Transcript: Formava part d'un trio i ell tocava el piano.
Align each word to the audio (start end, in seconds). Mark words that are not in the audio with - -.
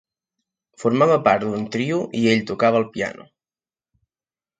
Formava 0.83 1.17
part 1.27 1.43
d'un 1.51 1.67
trio 1.75 1.99
i 2.21 2.23
ell 2.31 2.41
tocava 2.53 2.81
el 2.81 2.87
piano. 2.97 3.27